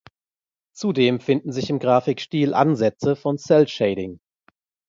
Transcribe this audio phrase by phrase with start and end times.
[0.73, 4.19] Zudem finden sich im Grafikstil Ansätze von Cel-Shading.